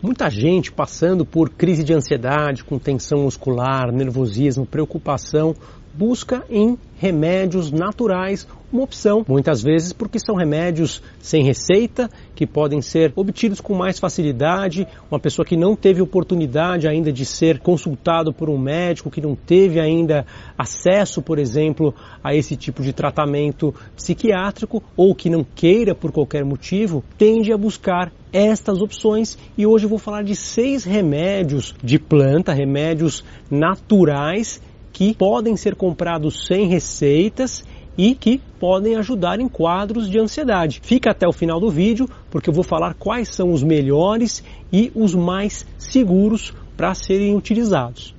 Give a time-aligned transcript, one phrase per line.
[0.00, 5.56] Muita gente passando por crise de ansiedade, com tensão muscular, nervosismo, preocupação,
[5.98, 12.82] busca em remédios naturais uma opção, muitas vezes porque são remédios sem receita, que podem
[12.82, 14.86] ser obtidos com mais facilidade.
[15.10, 19.34] Uma pessoa que não teve oportunidade ainda de ser consultado por um médico, que não
[19.34, 20.26] teve ainda
[20.56, 26.44] acesso, por exemplo, a esse tipo de tratamento psiquiátrico, ou que não queira por qualquer
[26.44, 31.98] motivo, tende a buscar estas opções e hoje eu vou falar de seis remédios de
[31.98, 34.60] planta, remédios naturais
[34.98, 37.64] que podem ser comprados sem receitas
[37.96, 40.80] e que podem ajudar em quadros de ansiedade.
[40.82, 44.90] Fica até o final do vídeo porque eu vou falar quais são os melhores e
[44.96, 48.12] os mais seguros para serem utilizados.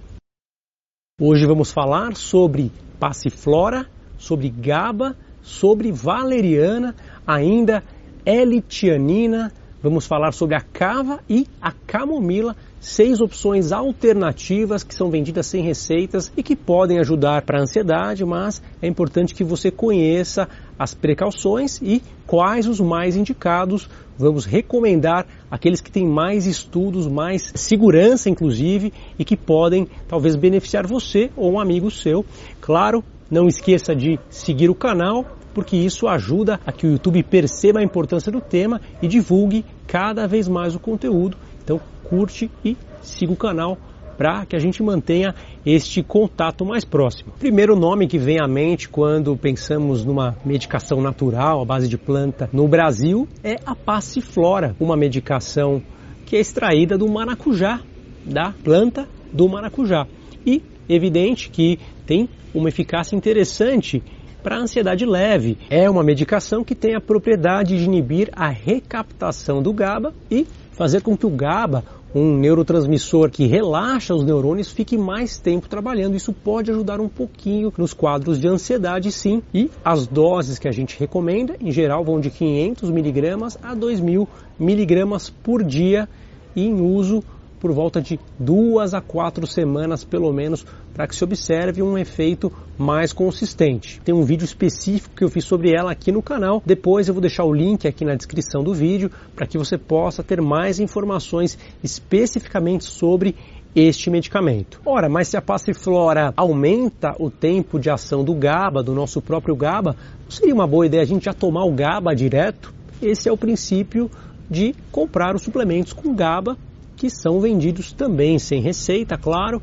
[1.19, 3.85] Hoje vamos falar sobre passiflora,
[4.17, 6.95] sobre GABA, sobre valeriana,
[7.27, 7.83] ainda
[8.25, 9.52] L-tianina,
[9.83, 15.61] vamos falar sobre a cava e a camomila, seis opções alternativas que são vendidas sem
[15.61, 20.94] receitas e que podem ajudar para a ansiedade, mas é importante que você conheça as
[20.94, 23.89] precauções e quais os mais indicados.
[24.17, 30.88] Vamos recomendar aqueles que têm mais estudos, mais segurança inclusive e que podem talvez beneficiar
[30.88, 32.25] você ou um amigo seu.
[32.61, 37.80] Claro, não esqueça de seguir o canal, porque isso ajuda a que o YouTube perceba
[37.80, 41.38] a importância do tema e divulgue cada vez mais o conteúdo.
[41.63, 43.77] Então curte e siga o canal
[44.17, 45.33] para que a gente mantenha
[45.65, 47.31] este contato mais próximo.
[47.39, 52.49] Primeiro nome que vem à mente quando pensamos numa medicação natural à base de planta
[52.52, 55.81] no Brasil é a passiflora, uma medicação
[56.25, 57.80] que é extraída do maracujá,
[58.25, 60.05] da planta do maracujá.
[60.45, 64.03] E evidente que tem uma eficácia interessante
[64.43, 65.57] para ansiedade leve.
[65.69, 70.45] É uma medicação que tem a propriedade de inibir a recaptação do GABA e
[70.80, 71.83] fazer com que o GABA,
[72.16, 76.16] um neurotransmissor que relaxa os neurônios, fique mais tempo trabalhando.
[76.16, 79.44] Isso pode ajudar um pouquinho nos quadros de ansiedade, sim.
[79.54, 84.26] E as doses que a gente recomenda, em geral, vão de 500 miligramas a 2.000
[84.58, 86.08] miligramas por dia
[86.55, 87.21] em uso
[87.59, 92.52] por volta de duas a quatro semanas, pelo menos, para que se observe um efeito
[92.77, 94.02] mais consistente.
[94.03, 96.64] Tem um vídeo específico que eu fiz sobre ela aqui no canal.
[96.65, 100.23] Depois eu vou deixar o link aqui na descrição do vídeo para que você possa
[100.23, 103.36] ter mais informações especificamente sobre
[103.75, 104.81] este medicamento.
[104.86, 109.55] Ora, mas se a passiflora aumenta o tempo de ação do GABA, do nosso próprio
[109.55, 109.95] GABA,
[110.27, 112.73] seria uma boa ideia a gente já tomar o GABA direto?
[113.02, 114.09] Esse é o princípio
[114.49, 116.58] de comprar os suplementos com GABA
[116.99, 119.61] que são vendidos também sem receita, claro,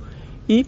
[0.48, 0.64] e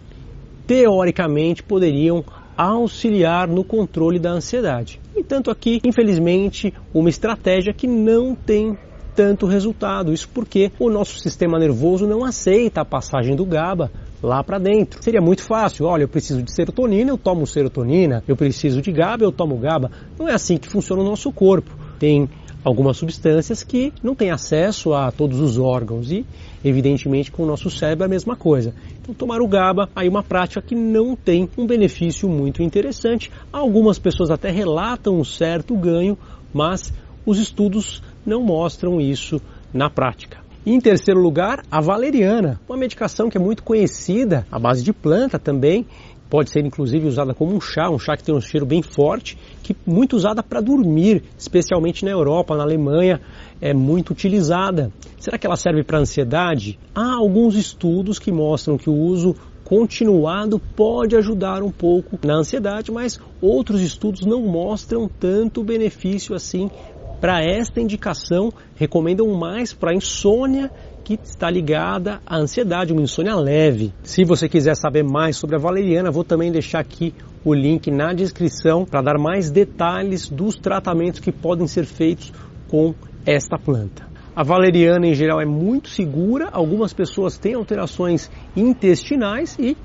[0.67, 2.23] teoricamente poderiam
[2.55, 5.01] auxiliar no controle da ansiedade.
[5.17, 8.77] Entanto, aqui, infelizmente, uma estratégia que não tem
[9.15, 10.13] tanto resultado.
[10.13, 13.91] Isso porque o nosso sistema nervoso não aceita a passagem do GABA
[14.21, 15.01] lá para dentro.
[15.01, 19.23] Seria muito fácil, olha, eu preciso de serotonina, eu tomo serotonina, eu preciso de GABA,
[19.23, 19.89] eu tomo GABA.
[20.19, 21.71] Não é assim que funciona o nosso corpo.
[21.97, 22.29] Tem
[22.63, 26.25] algumas substâncias que não têm acesso a todos os órgãos e,
[26.63, 28.73] evidentemente, com o nosso cérebro é a mesma coisa.
[29.01, 33.31] Então, tomar o GABA, aí uma prática que não tem um benefício muito interessante.
[33.51, 36.17] Algumas pessoas até relatam um certo ganho,
[36.53, 36.93] mas
[37.25, 39.41] os estudos não mostram isso
[39.73, 40.39] na prática.
[40.65, 45.39] Em terceiro lugar, a valeriana, uma medicação que é muito conhecida, à base de planta
[45.39, 45.85] também,
[46.29, 49.37] pode ser inclusive usada como um chá, um chá que tem um cheiro bem forte,
[49.63, 53.19] que muito usada para dormir, especialmente na Europa, na Alemanha,
[53.59, 54.91] é muito utilizada.
[55.19, 56.77] Será que ela serve para ansiedade?
[56.93, 62.91] Há alguns estudos que mostram que o uso continuado pode ajudar um pouco na ansiedade,
[62.91, 66.71] mas outros estudos não mostram tanto benefício assim
[67.19, 68.51] para esta indicação.
[68.75, 70.71] Recomendam mais para insônia
[71.03, 73.93] que está ligada à ansiedade, uma insônia leve.
[74.03, 77.13] Se você quiser saber mais sobre a valeriana, vou também deixar aqui
[77.43, 82.31] o link na descrição para dar mais detalhes dos tratamentos que podem ser feitos
[82.67, 82.93] com
[83.25, 84.07] esta planta.
[84.35, 89.75] A valeriana em geral é muito segura, algumas pessoas têm alterações intestinais e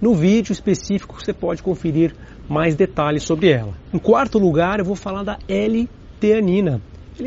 [0.00, 2.14] no vídeo específico você pode conferir
[2.48, 3.74] mais detalhes sobre ela.
[3.92, 5.38] Em quarto lugar, eu vou falar da
[6.22, 6.80] L-teanina.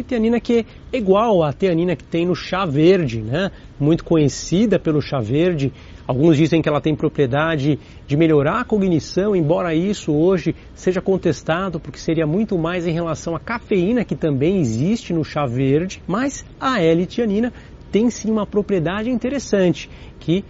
[0.07, 3.51] Teanina que é igual à teanina que tem no chá verde, né?
[3.79, 5.71] Muito conhecida pelo chá verde.
[6.07, 11.79] Alguns dizem que ela tem propriedade de melhorar a cognição, embora isso hoje seja contestado,
[11.79, 16.01] porque seria muito mais em relação à cafeína que também existe no chá verde.
[16.07, 17.51] Mas a L-teanina
[17.91, 19.89] tem sim uma propriedade interessante,
[20.19, 20.43] que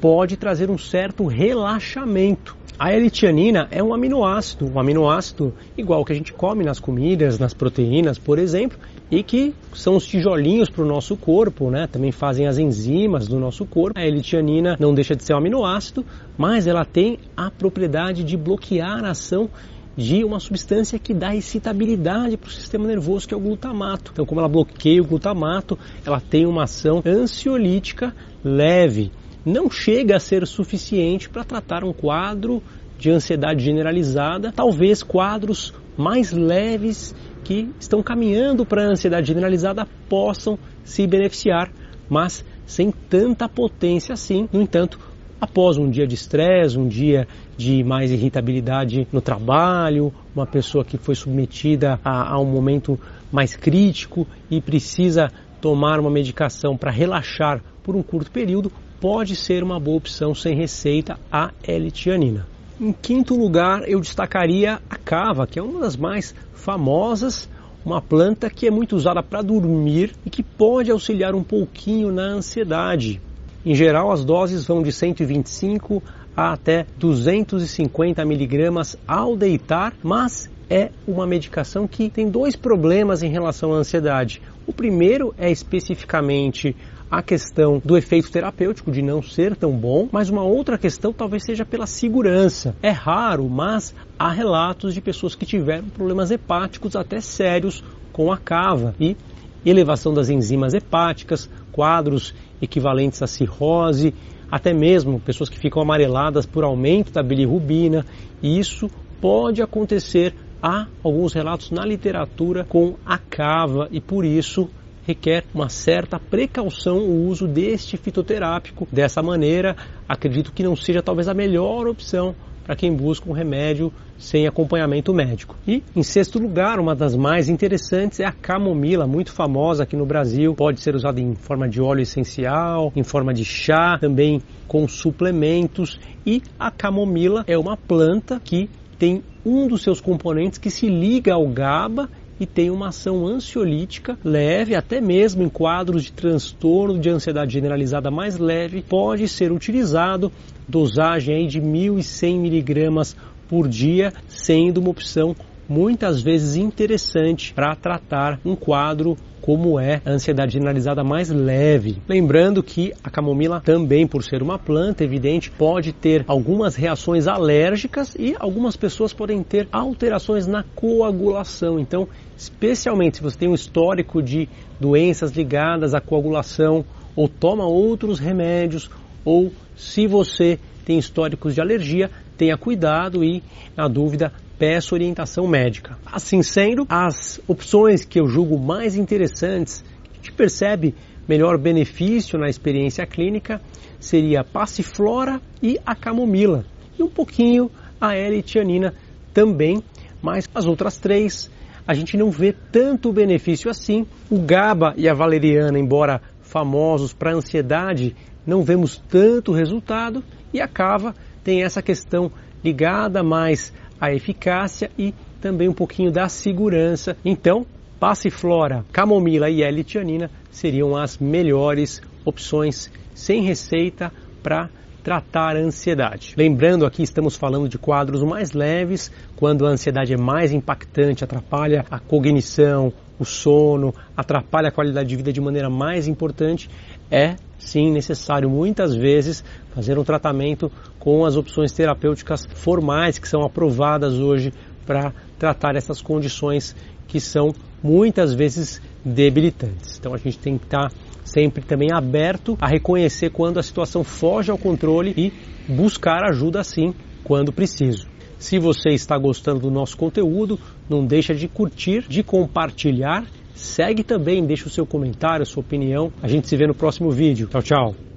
[0.00, 2.56] pode trazer um certo relaxamento.
[2.78, 7.52] A L-tianina é um aminoácido, um aminoácido igual que a gente come nas comidas, nas
[7.52, 8.78] proteínas, por exemplo,
[9.10, 11.88] e que são os tijolinhos para o nosso corpo, né?
[11.90, 13.98] Também fazem as enzimas do nosso corpo.
[13.98, 16.06] A L-tianina não deixa de ser um aminoácido,
[16.36, 19.50] mas ela tem a propriedade de bloquear a ação
[19.96, 24.12] de uma substância que dá excitabilidade para o sistema nervoso, que é o glutamato.
[24.12, 28.14] Então, como ela bloqueia o glutamato, ela tem uma ação ansiolítica
[28.44, 29.10] leve
[29.48, 32.62] não chega a ser suficiente para tratar um quadro
[32.98, 37.14] de ansiedade generalizada, talvez quadros mais leves
[37.44, 41.70] que estão caminhando para a ansiedade generalizada possam se beneficiar,
[42.08, 44.48] mas sem tanta potência assim.
[44.52, 44.98] No entanto,
[45.40, 50.98] após um dia de estresse, um dia de mais irritabilidade no trabalho, uma pessoa que
[50.98, 52.98] foi submetida a, a um momento
[53.32, 55.30] mais crítico e precisa
[55.60, 60.54] tomar uma medicação para relaxar por um curto período, pode ser uma boa opção sem
[60.54, 62.46] receita a L-tianina.
[62.80, 67.48] Em quinto lugar, eu destacaria a cava, que é uma das mais famosas,
[67.84, 72.22] uma planta que é muito usada para dormir e que pode auxiliar um pouquinho na
[72.22, 73.20] ansiedade.
[73.64, 76.02] Em geral, as doses vão de 125
[76.36, 83.28] a até 250 miligramas ao deitar, mas é uma medicação que tem dois problemas em
[83.28, 84.40] relação à ansiedade.
[84.66, 86.76] O primeiro é especificamente
[87.10, 91.44] a questão do efeito terapêutico, de não ser tão bom, mas uma outra questão talvez
[91.44, 92.76] seja pela segurança.
[92.82, 97.82] É raro, mas há relatos de pessoas que tiveram problemas hepáticos até sérios
[98.12, 99.16] com a cava e
[99.64, 104.14] elevação das enzimas hepáticas, quadros equivalentes à cirrose,
[104.50, 108.04] até mesmo pessoas que ficam amareladas por aumento da bilirrubina,
[108.42, 108.90] e isso
[109.20, 110.34] pode acontecer.
[110.60, 114.68] Há alguns relatos na literatura com a cava e por isso
[115.08, 118.86] requer uma certa precaução o uso deste fitoterápico.
[118.92, 119.74] Dessa maneira,
[120.06, 125.14] acredito que não seja talvez a melhor opção para quem busca um remédio sem acompanhamento
[125.14, 125.56] médico.
[125.66, 130.04] E, em sexto lugar, uma das mais interessantes é a camomila, muito famosa aqui no
[130.04, 130.54] Brasil.
[130.54, 135.98] Pode ser usada em forma de óleo essencial, em forma de chá, também com suplementos.
[136.26, 138.68] E a camomila é uma planta que
[138.98, 142.10] tem um dos seus componentes que se liga ao GABA
[142.40, 148.10] e tem uma ação ansiolítica leve, até mesmo em quadros de transtorno de ansiedade generalizada
[148.10, 150.30] mais leve, pode ser utilizado
[150.68, 153.16] dosagem aí de 1.100 miligramas
[153.48, 155.34] por dia, sendo uma opção
[155.68, 162.02] muitas vezes interessante para tratar um quadro como é a ansiedade generalizada mais leve.
[162.08, 168.14] Lembrando que a camomila também, por ser uma planta, evidente, pode ter algumas reações alérgicas
[168.18, 171.78] e algumas pessoas podem ter alterações na coagulação.
[171.78, 174.48] Então, especialmente se você tem um histórico de
[174.78, 176.84] doenças ligadas à coagulação
[177.16, 178.90] ou toma outros remédios
[179.24, 183.42] ou se você tem históricos de alergia, tenha cuidado e,
[183.76, 185.98] na dúvida, peço orientação médica.
[186.06, 190.94] Assim sendo, as opções que eu julgo mais interessantes, que gente percebe
[191.28, 193.60] melhor benefício na experiência clínica,
[193.98, 196.64] seria a passiflora e a camomila.
[196.98, 197.70] E um pouquinho
[198.00, 198.94] a L-tianina
[199.34, 199.82] também,
[200.22, 201.50] mas as outras três
[201.86, 204.06] a gente não vê tanto benefício assim.
[204.30, 208.14] O GABA e a valeriana, embora famosos para ansiedade,
[208.46, 210.22] não vemos tanto resultado.
[210.52, 211.14] E a cava
[211.48, 212.30] tem essa questão
[212.62, 217.16] ligada mais a eficácia e também um pouquinho da segurança.
[217.24, 217.64] Então,
[217.98, 224.12] passiflora, camomila e L-tianina seriam as melhores opções sem receita
[224.42, 224.68] para
[225.02, 226.34] tratar a ansiedade.
[226.36, 231.86] Lembrando aqui, estamos falando de quadros mais leves, quando a ansiedade é mais impactante, atrapalha
[231.90, 236.68] a cognição, o sono, atrapalha a qualidade de vida de maneira mais importante,
[237.10, 243.42] é sim necessário muitas vezes fazer um tratamento com as opções terapêuticas formais que são
[243.42, 244.52] aprovadas hoje
[244.86, 246.74] para tratar essas condições
[247.06, 249.98] que são muitas vezes debilitantes.
[249.98, 250.90] Então a gente tem que estar
[251.24, 255.32] sempre também aberto a reconhecer quando a situação foge ao controle e
[255.70, 258.06] buscar ajuda sim quando preciso.
[258.38, 263.24] Se você está gostando do nosso conteúdo, não deixa de curtir, de compartilhar
[263.58, 266.12] Segue também, deixa o seu comentário, sua opinião.
[266.22, 267.48] A gente se vê no próximo vídeo.
[267.48, 268.07] Tchau, tchau.